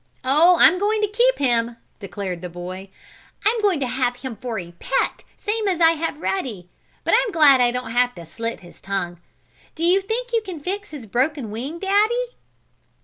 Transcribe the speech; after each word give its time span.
"Oh, 0.23 0.55
I'm 0.59 0.79
going 0.79 0.99
to 1.01 1.07
keep 1.07 1.37
him!" 1.37 1.77
declared 1.99 2.41
the 2.41 2.49
boy. 2.49 2.89
"I'm 3.45 3.61
going 3.61 3.79
to 3.81 3.85
have 3.87 4.15
him 4.15 4.35
for 4.35 4.57
a 4.57 4.71
pet 4.79 5.23
same 5.37 5.67
as 5.67 5.79
I 5.79 5.91
have 5.91 6.19
Ruddy. 6.19 6.71
But 7.03 7.13
I'm 7.15 7.31
glad 7.31 7.61
I 7.61 7.69
don't 7.69 7.91
have 7.91 8.15
to 8.15 8.25
slit 8.25 8.61
his 8.61 8.81
tongue. 8.81 9.19
Do 9.75 9.85
you 9.85 10.01
think 10.01 10.33
you 10.33 10.41
can 10.41 10.59
fix 10.59 10.89
his 10.89 11.05
broken 11.05 11.51
wing, 11.51 11.77
Daddy?" 11.77 12.35